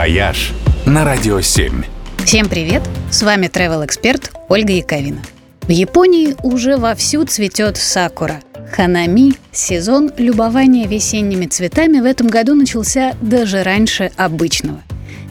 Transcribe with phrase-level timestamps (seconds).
[0.00, 0.52] «Вояж»
[0.86, 1.82] на Радио 7.
[2.24, 2.80] Всем привет!
[3.10, 5.20] С вами travel эксперт Ольга Яковина.
[5.60, 8.40] В Японии уже вовсю цветет сакура.
[8.74, 14.82] Ханами– сезон любования весенними цветами в этом году начался даже раньше обычного.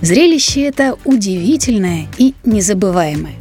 [0.04, 3.38] Зрелище это удивительное и незабываемое.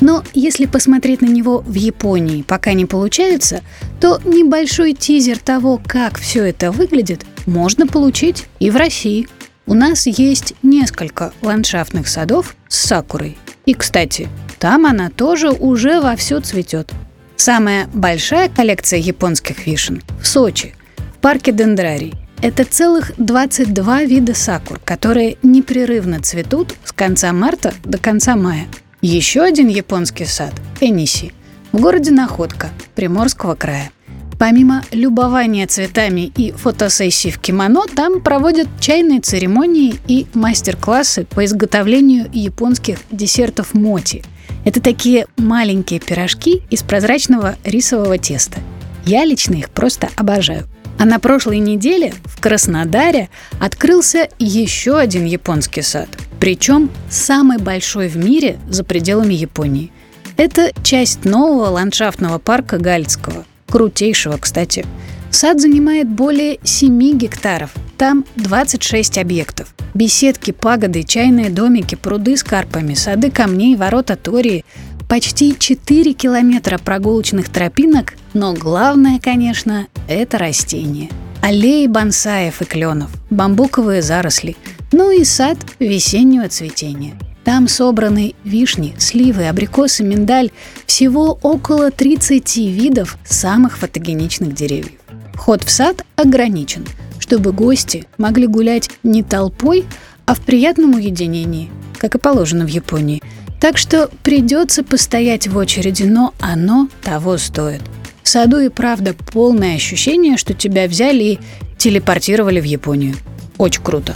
[0.00, 3.62] Но если посмотреть на него в Японии пока не получается,
[4.00, 9.26] то небольшой тизер того, как все это выглядит, можно получить и в России–
[9.68, 13.36] у нас есть несколько ландшафтных садов с сакурой.
[13.66, 14.28] И, кстати,
[14.58, 16.90] там она тоже уже вовсю цветет.
[17.36, 22.14] Самая большая коллекция японских вишен в Сочи, в парке Дендрарий.
[22.40, 28.66] Это целых 22 вида сакур, которые непрерывно цветут с конца марта до конца мая.
[29.02, 31.32] Еще один японский сад– Эниси,
[31.72, 33.90] в городе Находка, Приморского края.
[34.38, 42.28] Помимо любования цветами и фотосессий в кимоно, там проводят чайные церемонии и мастер-классы по изготовлению
[42.32, 44.24] японских десертов моти.
[44.64, 48.58] Это такие маленькие пирожки из прозрачного рисового теста.
[49.04, 50.68] Я лично их просто обожаю.
[51.00, 56.08] А на прошлой неделе в Краснодаре открылся еще один японский сад.
[56.38, 59.90] Причем самый большой в мире за пределами Японии.
[60.36, 64.84] Это часть нового ландшафтного парка Гальцкого– крутейшего, кстати.
[65.30, 67.70] Сад занимает более 7 гектаров.
[67.96, 69.74] Там 26 объектов.
[69.94, 74.64] Беседки, пагоды, чайные домики, пруды с карпами, сады камней, ворота Тории.
[75.08, 81.08] Почти 4 километра прогулочных тропинок, но главное, конечно, это растения.
[81.40, 84.56] Аллеи бонсаев и кленов, бамбуковые заросли,
[84.92, 87.14] ну и сад весеннего цветения–
[87.48, 90.50] там собраны вишни, сливы, абрикосы, миндаль.
[90.84, 94.92] Всего около 30 видов самых фотогеничных деревьев.
[95.32, 96.84] Вход в сад ограничен,
[97.18, 99.86] чтобы гости могли гулять не толпой,
[100.26, 103.22] а в приятном уединении, как и положено в Японии.
[103.62, 107.80] Так что придется постоять в очереди, но оно того стоит.
[108.22, 111.38] В саду и правда полное ощущение, что тебя взяли и
[111.78, 113.14] телепортировали в Японию.
[113.56, 114.14] Очень круто.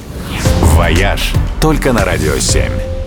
[0.75, 3.02] «Вояж» только на «Радио 7».